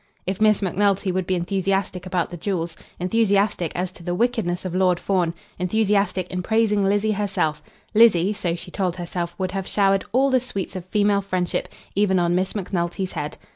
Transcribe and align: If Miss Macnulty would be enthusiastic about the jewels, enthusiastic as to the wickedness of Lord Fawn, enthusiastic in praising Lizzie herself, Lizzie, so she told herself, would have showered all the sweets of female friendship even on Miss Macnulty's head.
If 0.25 0.41
Miss 0.41 0.63
Macnulty 0.63 1.11
would 1.11 1.27
be 1.27 1.35
enthusiastic 1.35 2.07
about 2.07 2.31
the 2.31 2.35
jewels, 2.37 2.75
enthusiastic 2.99 3.71
as 3.75 3.91
to 3.91 4.01
the 4.01 4.15
wickedness 4.15 4.65
of 4.65 4.73
Lord 4.73 4.99
Fawn, 4.99 5.35
enthusiastic 5.59 6.27
in 6.31 6.41
praising 6.41 6.83
Lizzie 6.83 7.11
herself, 7.11 7.61
Lizzie, 7.93 8.33
so 8.33 8.55
she 8.55 8.71
told 8.71 8.95
herself, 8.95 9.35
would 9.37 9.51
have 9.51 9.67
showered 9.67 10.03
all 10.11 10.31
the 10.31 10.39
sweets 10.39 10.75
of 10.75 10.85
female 10.85 11.21
friendship 11.21 11.69
even 11.93 12.17
on 12.17 12.33
Miss 12.33 12.55
Macnulty's 12.55 13.11
head. 13.11 13.37